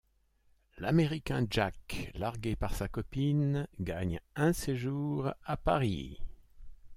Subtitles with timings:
[0.79, 6.19] L'américain Jack, largué par sa copine, gagne un séjour à Paris.